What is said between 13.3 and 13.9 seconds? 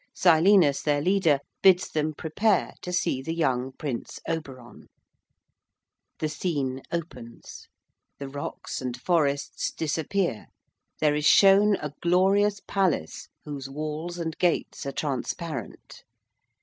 whose